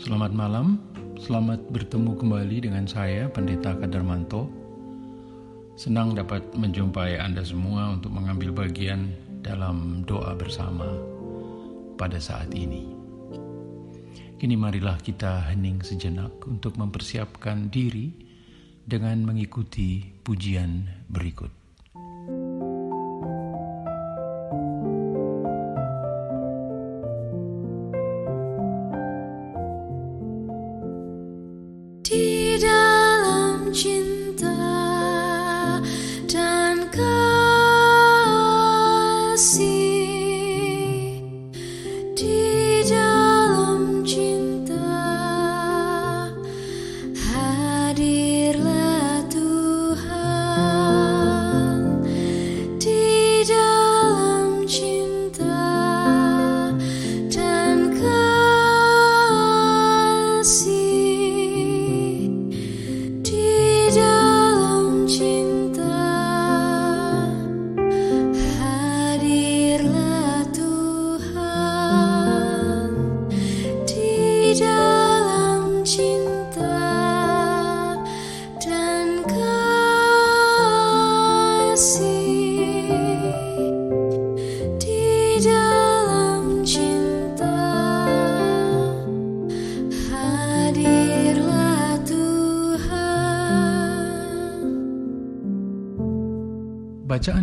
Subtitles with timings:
[0.00, 0.80] Selamat malam,
[1.20, 4.48] selamat bertemu kembali dengan saya Pendeta Kadarmanto.
[5.76, 9.12] Senang dapat menjumpai Anda semua untuk mengambil bagian
[9.44, 10.88] dalam doa bersama
[12.00, 12.88] pada saat ini.
[14.40, 18.08] Kini marilah kita hening sejenak untuk mempersiapkan diri
[18.88, 21.59] dengan mengikuti pujian berikut.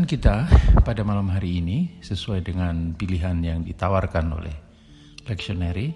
[0.07, 0.47] Kita
[0.87, 4.55] pada malam hari ini sesuai dengan pilihan yang ditawarkan oleh
[5.27, 5.91] lectionary.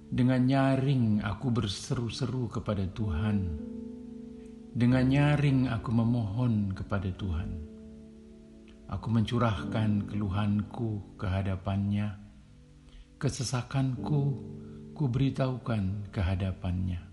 [0.09, 3.37] dengan nyaring aku berseru-seru kepada Tuhan.
[4.73, 7.49] Dengan nyaring aku memohon kepada Tuhan.
[8.89, 12.17] Aku mencurahkan keluhanku ke hadapannya.
[13.21, 14.21] Kesesakanku
[14.97, 17.05] ku beritahukan ke hadapannya.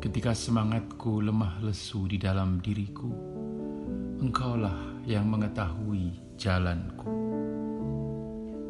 [0.00, 3.12] Ketika semangatku lemah lesu di dalam diriku,
[4.20, 7.29] engkaulah yang mengetahui jalanku.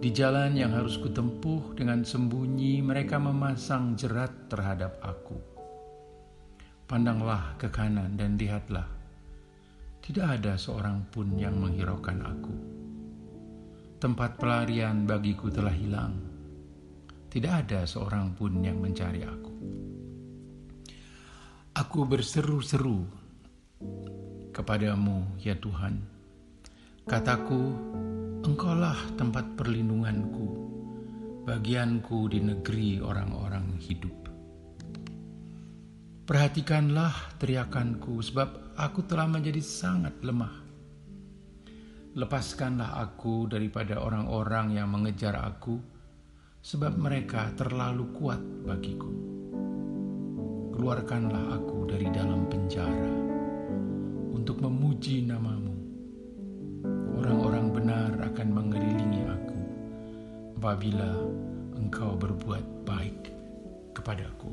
[0.01, 5.37] Di jalan yang harus kutempuh dengan sembunyi, mereka memasang jerat terhadap aku.
[6.89, 8.89] Pandanglah ke kanan dan lihatlah,
[10.01, 12.55] tidak ada seorang pun yang menghiraukan aku.
[14.01, 16.17] Tempat pelarian bagiku telah hilang,
[17.29, 19.55] tidak ada seorang pun yang mencari aku.
[21.77, 23.05] Aku berseru-seru
[24.57, 26.01] kepadamu, ya Tuhan.
[27.05, 27.63] Kataku,
[28.41, 30.49] Engkaulah tempat perlindunganku,
[31.45, 34.17] bagianku di negeri orang-orang hidup.
[36.25, 40.57] Perhatikanlah teriakanku, sebab aku telah menjadi sangat lemah.
[42.17, 45.77] Lepaskanlah aku daripada orang-orang yang mengejar aku,
[46.65, 49.13] sebab mereka terlalu kuat bagiku.
[50.73, 53.13] Keluarkanlah aku dari dalam penjara
[54.33, 55.60] untuk memuji namamu
[60.61, 61.17] apabila
[61.73, 63.33] engkau berbuat baik
[63.97, 64.53] kepadaku.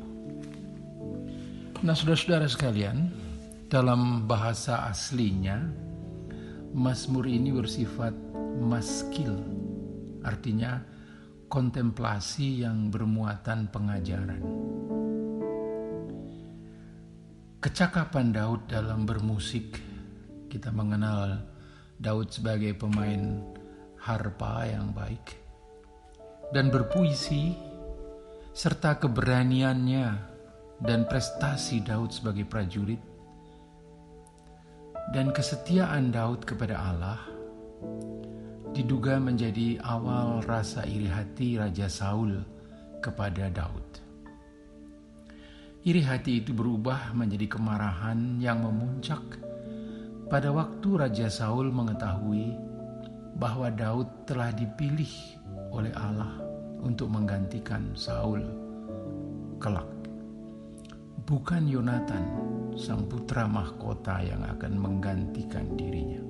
[1.83, 3.11] Nah, saudara-saudara sekalian,
[3.67, 5.67] dalam bahasa aslinya,
[6.71, 8.15] Mazmur ini bersifat
[8.55, 9.35] maskil,
[10.23, 10.79] artinya
[11.51, 14.39] kontemplasi yang bermuatan pengajaran.
[17.59, 19.75] Kecakapan Daud dalam bermusik,
[20.47, 21.43] kita mengenal
[21.99, 23.43] Daud sebagai pemain
[23.99, 25.46] harpa yang baik
[26.51, 27.51] dan berpuisi
[28.55, 30.07] serta keberaniannya
[30.81, 33.01] dan prestasi Daud sebagai prajurit
[35.11, 37.19] dan kesetiaan Daud kepada Allah
[38.75, 42.43] diduga menjadi awal rasa iri hati Raja Saul
[42.99, 44.03] kepada Daud.
[45.87, 49.23] Iri hati itu berubah menjadi kemarahan yang memuncak
[50.27, 52.51] pada waktu Raja Saul mengetahui
[53.39, 55.36] bahwa Daud telah dipilih
[55.71, 56.37] oleh Allah
[56.83, 58.43] untuk menggantikan Saul
[59.57, 59.89] kelak,
[61.25, 62.25] bukan Yonatan,
[62.77, 66.21] sang putra mahkota yang akan menggantikan dirinya.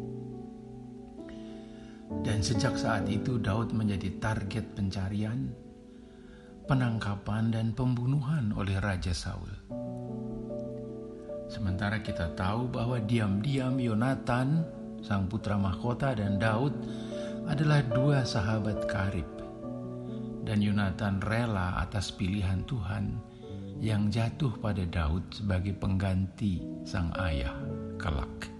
[2.24, 5.52] Dan sejak saat itu Daud menjadi target pencarian,
[6.64, 9.52] penangkapan dan pembunuhan oleh Raja Saul.
[11.52, 14.64] Sementara kita tahu bahwa diam-diam Yonatan,
[15.04, 16.76] sang putra mahkota dan Daud
[17.48, 19.28] adalah dua sahabat karib,
[20.44, 23.16] dan Yonatan rela atas pilihan Tuhan
[23.80, 27.56] yang jatuh pada Daud sebagai pengganti sang ayah
[27.96, 28.52] kelak.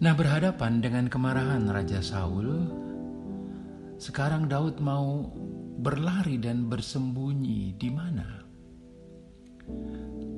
[0.00, 2.64] Nah, berhadapan dengan kemarahan Raja Saul,
[4.00, 5.28] sekarang Daud mau
[5.80, 8.28] berlari dan bersembunyi di mana?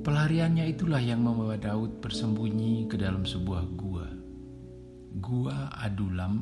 [0.03, 3.92] Pelariannya itulah yang membawa Daud bersembunyi ke dalam sebuah gua.
[5.13, 6.41] Gua Adulam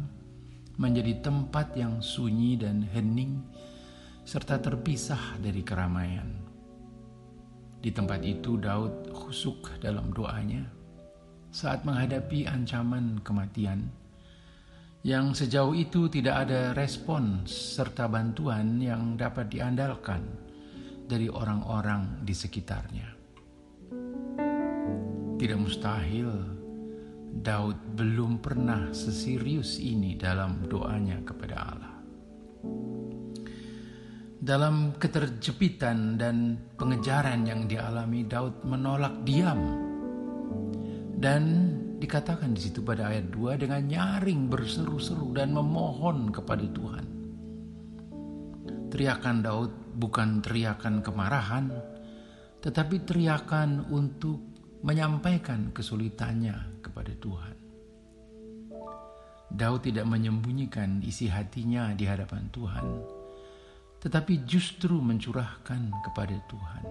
[0.80, 3.44] menjadi tempat yang sunyi dan hening
[4.24, 6.32] serta terpisah dari keramaian.
[7.84, 10.64] Di tempat itu Daud khusuk dalam doanya
[11.52, 13.92] saat menghadapi ancaman kematian
[15.04, 20.24] yang sejauh itu tidak ada respon serta bantuan yang dapat diandalkan
[21.10, 23.08] dari orang-orang di sekitarnya.
[25.36, 26.61] Tidak mustahil
[27.32, 31.96] Daud belum pernah seserius ini dalam doanya kepada Allah.
[34.42, 39.62] Dalam keterjepitan dan pengejaran yang dialami, Daud menolak diam.
[41.22, 41.44] Dan
[42.02, 47.06] dikatakan di situ pada ayat 2 dengan nyaring berseru-seru dan memohon kepada Tuhan.
[48.92, 51.66] Teriakan Daud bukan teriakan kemarahan,
[52.60, 54.51] tetapi teriakan untuk
[54.82, 57.58] menyampaikan kesulitannya kepada Tuhan.
[59.52, 62.88] Daud tidak menyembunyikan isi hatinya di hadapan Tuhan,
[64.02, 66.84] tetapi justru mencurahkan kepada Tuhan.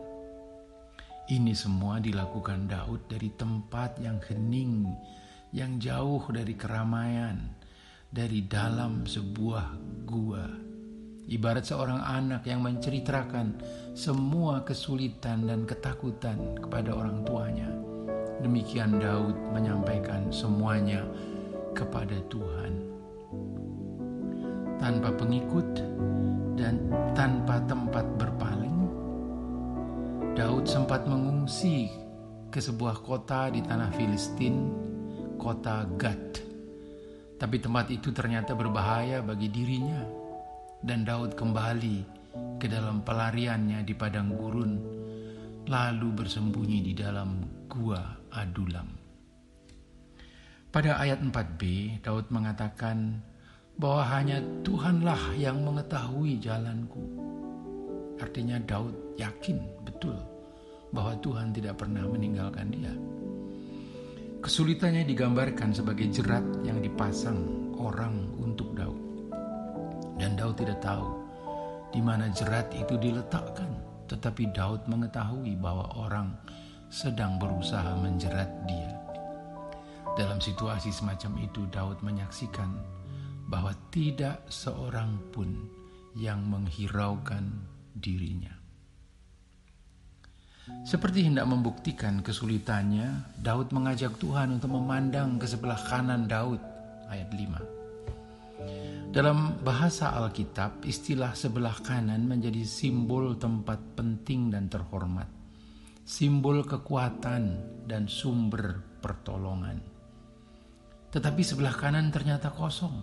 [1.30, 4.86] Ini semua dilakukan Daud dari tempat yang hening,
[5.50, 7.58] yang jauh dari keramaian,
[8.06, 9.66] dari dalam sebuah
[10.06, 10.69] gua.
[11.28, 13.60] Ibarat seorang anak yang menceritakan
[13.92, 17.68] semua kesulitan dan ketakutan kepada orang tuanya.
[18.40, 21.04] Demikian Daud menyampaikan semuanya
[21.76, 22.72] kepada Tuhan.
[24.80, 25.68] Tanpa pengikut
[26.56, 28.78] dan tanpa tempat berpaling,
[30.32, 31.92] Daud sempat mengungsi
[32.48, 34.72] ke sebuah kota di tanah Filistin,
[35.36, 36.40] kota Gad.
[37.36, 40.19] Tapi tempat itu ternyata berbahaya bagi dirinya
[40.80, 41.96] dan Daud kembali
[42.56, 44.72] ke dalam pelariannya di padang gurun,
[45.68, 48.00] lalu bersembunyi di dalam gua
[48.32, 48.88] Adulam.
[50.70, 51.62] Pada ayat 4b,
[52.06, 53.18] Daud mengatakan
[53.74, 57.02] bahwa hanya Tuhanlah yang mengetahui jalanku.
[58.22, 60.14] Artinya Daud yakin betul
[60.94, 62.94] bahwa Tuhan tidak pernah meninggalkan dia.
[64.40, 67.44] Kesulitannya digambarkan sebagai jerat yang dipasang
[67.76, 68.89] orang untuk Daud.
[70.20, 71.08] Dan Daud tidak tahu
[71.96, 73.72] di mana jerat itu diletakkan.
[74.04, 76.36] Tetapi Daud mengetahui bahwa orang
[76.92, 78.90] sedang berusaha menjerat dia.
[80.18, 82.74] Dalam situasi semacam itu Daud menyaksikan
[83.48, 85.54] bahwa tidak seorang pun
[86.18, 87.46] yang menghiraukan
[87.96, 88.52] dirinya.
[90.84, 96.62] Seperti hendak membuktikan kesulitannya, Daud mengajak Tuhan untuk memandang ke sebelah kanan Daud,
[97.10, 97.79] ayat 5.
[99.10, 105.26] Dalam bahasa Alkitab, istilah sebelah kanan menjadi simbol tempat penting dan terhormat,
[106.06, 107.58] simbol kekuatan
[107.90, 109.82] dan sumber pertolongan.
[111.10, 113.02] Tetapi sebelah kanan ternyata kosong.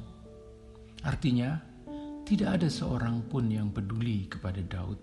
[1.03, 1.59] Artinya,
[2.23, 4.99] tidak ada seorang pun yang peduli kepada Daud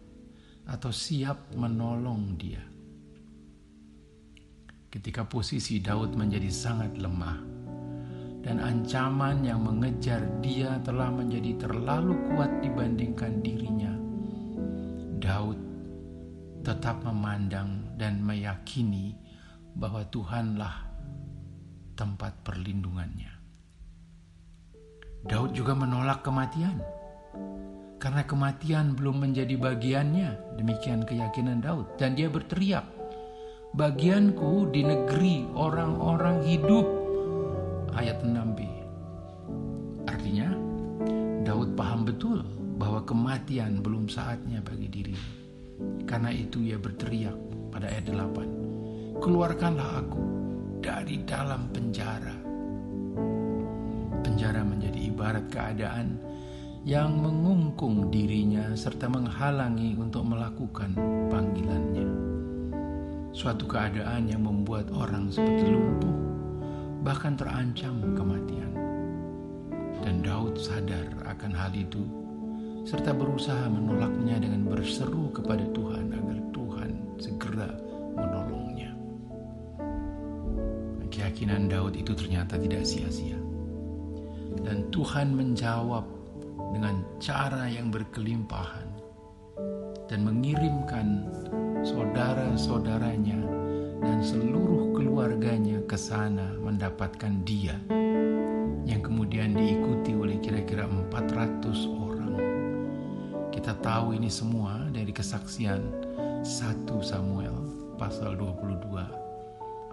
[0.64, 2.64] atau siap menolong dia.
[4.88, 7.53] Ketika posisi Daud menjadi sangat lemah,
[8.44, 13.92] dan ancaman yang mengejar dia telah menjadi terlalu kuat dibandingkan dirinya.
[15.16, 15.56] Daud
[16.60, 19.16] tetap memandang dan meyakini
[19.72, 20.76] bahwa Tuhanlah
[21.96, 23.32] tempat perlindungannya.
[25.24, 26.84] Daud juga menolak kematian
[27.96, 30.60] karena kematian belum menjadi bagiannya.
[30.60, 32.84] Demikian keyakinan Daud, dan dia berteriak,
[33.72, 37.03] "Bagianku di negeri orang-orang hidup."
[37.94, 38.60] Ayat 6b.
[40.10, 40.48] Artinya,
[41.46, 42.42] Daud paham betul
[42.76, 45.16] bahwa kematian belum saatnya bagi diri.
[46.06, 47.34] Karena itu ia berteriak
[47.70, 50.22] pada ayat 8, Keluarkanlah aku
[50.82, 52.36] dari dalam penjara.
[54.24, 56.18] Penjara menjadi ibarat keadaan
[56.84, 60.92] yang mengungkung dirinya serta menghalangi untuk melakukan
[61.32, 62.08] panggilannya.
[63.34, 66.23] Suatu keadaan yang membuat orang seperti lumpuh
[67.04, 68.73] bahkan terancam kematian.
[70.00, 72.00] Dan Daud sadar akan hal itu
[72.84, 77.70] serta berusaha menolaknya dengan berseru kepada Tuhan agar Tuhan segera
[78.16, 78.92] menolongnya.
[81.12, 83.38] Keyakinan Daud itu ternyata tidak sia-sia.
[84.64, 86.04] Dan Tuhan menjawab
[86.73, 88.88] dengan cara yang berkelimpahan
[90.08, 91.28] dan mengirimkan
[91.87, 93.40] saudara-saudaranya
[94.04, 97.78] dan seluruh keluarganya ke sana mendapatkan dia
[98.82, 102.34] yang kemudian diikuti oleh kira-kira 400 orang.
[103.54, 105.78] Kita tahu ini semua dari kesaksian
[106.42, 106.42] 1
[106.98, 107.54] Samuel
[107.94, 108.90] pasal 22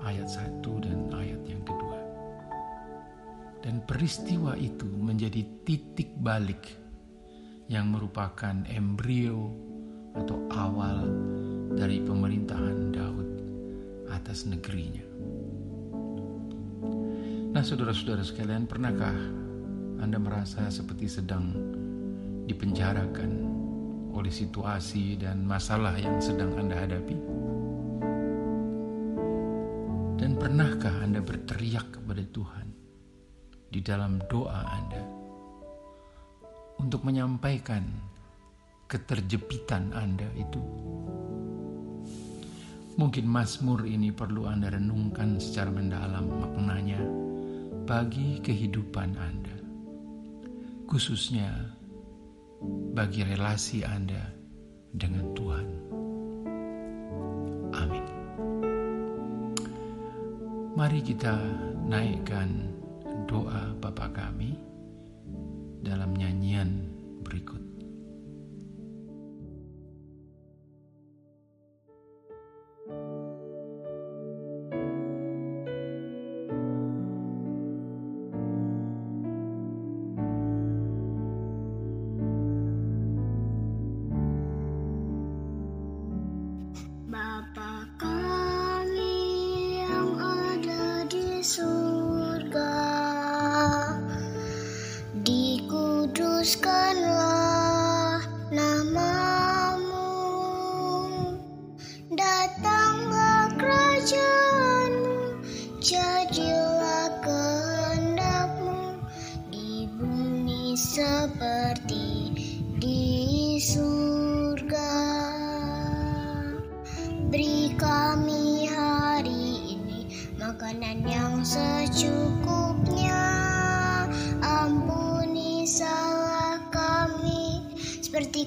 [0.02, 2.02] ayat 1 dan ayat yang kedua.
[3.62, 6.66] Dan peristiwa itu menjadi titik balik
[7.70, 9.54] yang merupakan embrio
[10.18, 11.06] atau awal
[11.78, 13.30] dari pemerintahan Daud
[14.10, 15.11] atas negerinya.
[17.52, 19.12] Nah, saudara-saudara sekalian, pernahkah
[20.00, 21.52] Anda merasa seperti sedang
[22.48, 23.32] dipenjarakan
[24.16, 27.18] oleh situasi dan masalah yang sedang Anda hadapi?
[30.16, 32.68] Dan pernahkah Anda berteriak kepada Tuhan
[33.68, 35.04] di dalam doa Anda
[36.80, 37.84] untuk menyampaikan
[38.88, 40.64] keterjepitan Anda itu.
[42.96, 47.00] Mungkin Mazmur ini perlu Anda renungkan secara mendalam maknanya
[47.92, 49.58] bagi kehidupan Anda,
[50.88, 51.76] khususnya
[52.96, 54.32] bagi relasi Anda
[54.96, 55.68] dengan Tuhan.
[57.76, 58.06] Amin.
[60.72, 61.36] Mari kita
[61.92, 62.72] naikkan
[63.28, 64.56] doa Bapa kami
[65.84, 66.88] dalam nyanyian
[67.28, 67.71] berikut.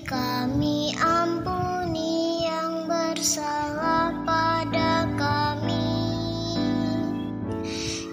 [0.05, 5.97] Kami ampuni yang bersalah pada kami.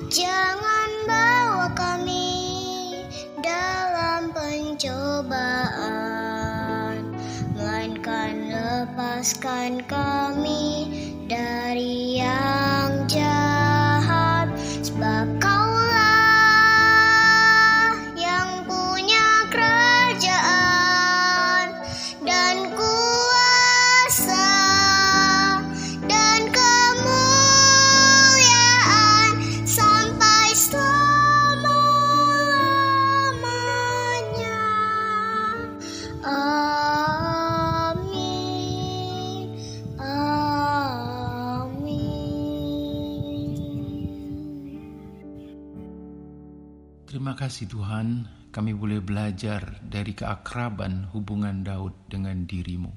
[0.07, 2.31] Jangan bawa kami
[3.43, 5.35] dalam pencobaan,
[7.59, 9.80] melainkan lepaskan
[47.41, 52.93] kasih Tuhan, kami boleh belajar dari keakraban hubungan Daud dengan dirimu.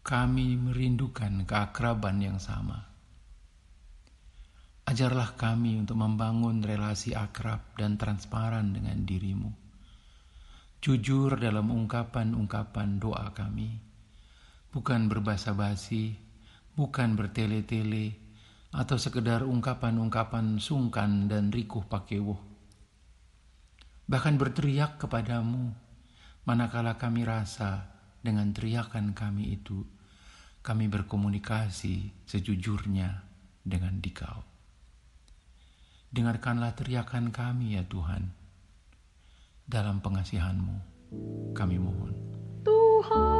[0.00, 2.80] Kami merindukan keakraban yang sama.
[4.88, 9.52] Ajarlah kami untuk membangun relasi akrab dan transparan dengan dirimu.
[10.80, 13.68] Jujur dalam ungkapan-ungkapan doa kami,
[14.72, 16.16] bukan berbahasa basi,
[16.72, 18.16] bukan bertele-tele,
[18.72, 22.47] atau sekedar ungkapan-ungkapan sungkan dan rikuh pakewuh
[24.08, 25.76] bahkan berteriak kepadamu,
[26.48, 27.92] manakala kami rasa
[28.24, 29.84] dengan teriakan kami itu,
[30.64, 33.22] kami berkomunikasi sejujurnya
[33.60, 34.40] dengan dikau.
[36.08, 38.32] Dengarkanlah teriakan kami ya Tuhan,
[39.68, 40.76] dalam pengasihanmu
[41.52, 42.16] kami mohon.
[42.64, 43.38] Tuhan.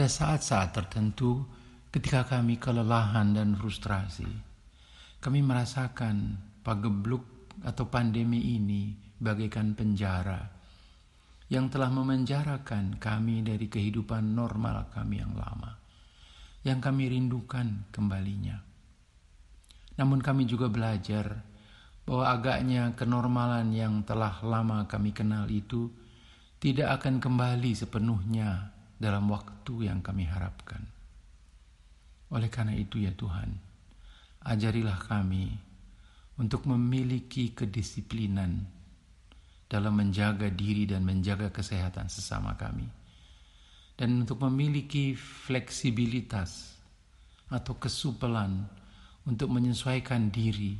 [0.00, 1.44] Pada saat-saat tertentu
[1.92, 4.24] ketika kami kelelahan dan frustrasi,
[5.20, 10.40] kami merasakan pagebluk atau pandemi ini bagaikan penjara
[11.52, 15.76] yang telah memenjarakan kami dari kehidupan normal kami yang lama,
[16.64, 18.56] yang kami rindukan kembalinya.
[20.00, 21.44] Namun kami juga belajar
[22.08, 25.92] bahwa agaknya kenormalan yang telah lama kami kenal itu
[26.56, 30.84] tidak akan kembali sepenuhnya dalam waktu yang kami harapkan.
[32.30, 33.48] Oleh karena itu ya Tuhan,
[34.44, 35.48] ajarilah kami
[36.36, 38.60] untuk memiliki kedisiplinan
[39.66, 42.84] dalam menjaga diri dan menjaga kesehatan sesama kami.
[43.96, 46.76] Dan untuk memiliki fleksibilitas
[47.52, 48.68] atau kesupelan
[49.28, 50.76] untuk menyesuaikan diri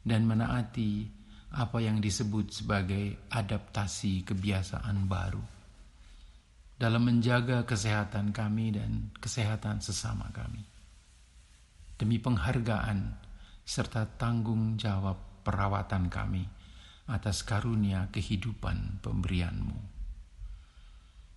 [0.00, 1.04] dan menaati
[1.52, 5.61] apa yang disebut sebagai adaptasi kebiasaan baru
[6.82, 10.66] dalam menjaga kesehatan kami dan kesehatan sesama kami.
[11.94, 13.22] Demi penghargaan
[13.62, 16.42] serta tanggung jawab perawatan kami
[17.06, 19.78] atas karunia kehidupan pemberianmu.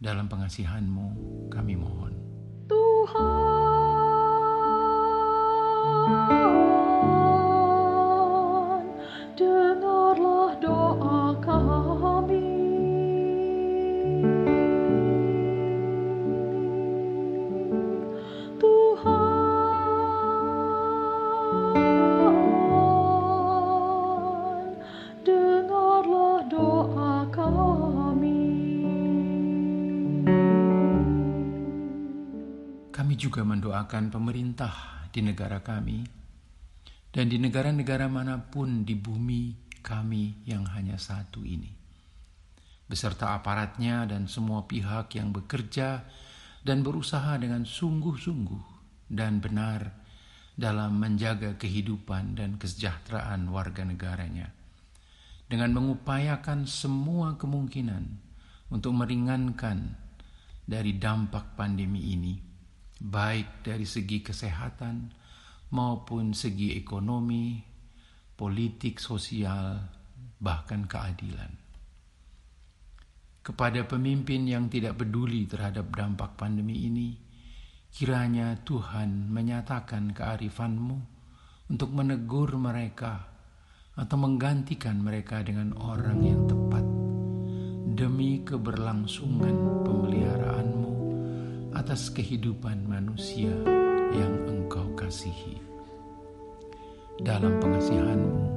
[0.01, 1.07] Dalam pengasihanmu
[1.53, 2.13] kami mohon.
[2.65, 3.54] Tuhan,
[33.75, 34.71] mendoakan pemerintah
[35.11, 35.99] di negara kami
[37.11, 39.51] dan di negara-negara mana pun di bumi
[39.83, 41.75] kami yang hanya satu ini.
[42.87, 46.07] Beserta aparatnya dan semua pihak yang bekerja
[46.63, 48.63] dan berusaha dengan sungguh-sungguh
[49.11, 49.91] dan benar
[50.55, 54.55] dalam menjaga kehidupan dan kesejahteraan warga negaranya.
[55.51, 58.07] Dengan mengupayakan semua kemungkinan
[58.71, 59.99] untuk meringankan
[60.63, 62.54] dari dampak pandemi ini
[62.99, 65.11] baik dari segi kesehatan
[65.75, 67.59] maupun segi ekonomi,
[68.35, 69.81] politik, sosial,
[70.39, 71.51] bahkan keadilan.
[73.45, 77.13] Kepada pemimpin yang tidak peduli terhadap dampak pandemi ini,
[77.93, 80.97] kiranya Tuhan menyatakan kearifanmu
[81.69, 83.31] untuk menegur mereka
[83.95, 86.83] atau menggantikan mereka dengan orang yang tepat
[87.95, 90.74] demi keberlangsungan pemeliharaanmu
[91.75, 93.51] atas kehidupan manusia
[94.15, 95.59] yang engkau kasihi.
[97.19, 98.54] Dalam pengasihanmu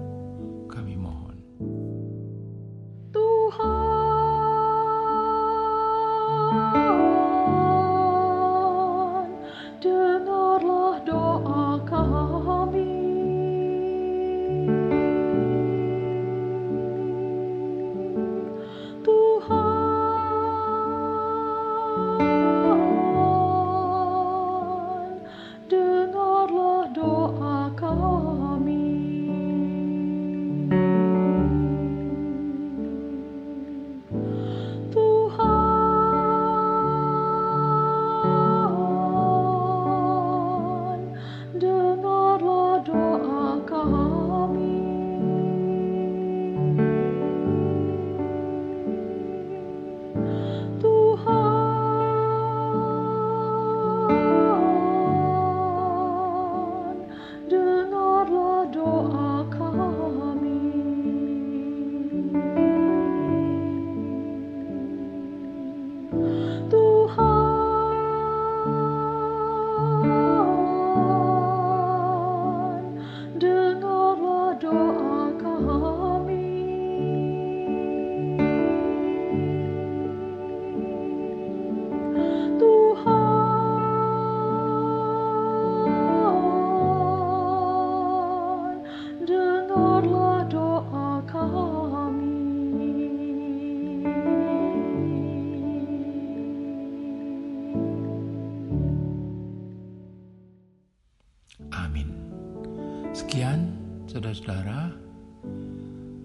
[104.19, 104.91] saudara-saudara.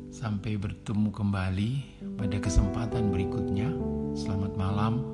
[0.10, 1.72] Sampai bertemu kembali
[2.18, 3.70] pada kesempatan berikutnya.
[4.18, 5.06] Selamat malam.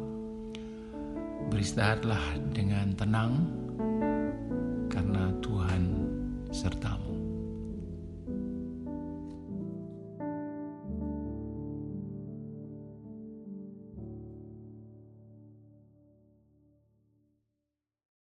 [1.52, 3.52] Beristirahatlah dengan tenang
[4.88, 6.08] karena Tuhan
[6.56, 6.96] serta